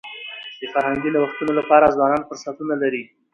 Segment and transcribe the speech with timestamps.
[0.59, 3.03] د فرهنګي نوښتونو لپاره ځوانان فرصتونه لري.